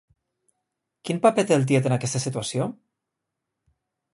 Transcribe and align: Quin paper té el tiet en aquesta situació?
Quin 1.09 1.19
paper 1.25 1.45
té 1.51 1.57
el 1.57 1.67
tiet 1.73 1.91
en 1.91 1.97
aquesta 1.99 2.23
situació? 2.27 2.69